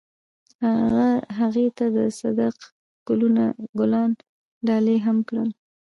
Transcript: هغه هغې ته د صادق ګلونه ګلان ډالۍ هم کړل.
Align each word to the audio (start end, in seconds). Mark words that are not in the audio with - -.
هغه 0.77 1.07
هغې 1.37 1.67
ته 1.77 1.85
د 1.95 1.97
صادق 2.19 2.55
ګلونه 3.07 3.43
ګلان 3.79 4.11
ډالۍ 4.67 4.97
هم 5.05 5.17
کړل. 5.27 5.49